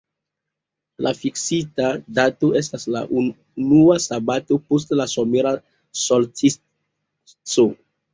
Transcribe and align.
La 1.05 1.09
fiksita 1.17 1.89
dato 2.19 2.49
estas 2.59 2.85
la 2.95 3.01
unua 3.23 3.97
sabato 4.07 4.57
post 4.71 4.95
la 5.03 5.07
somera 5.13 5.53
solstico. 6.05 7.69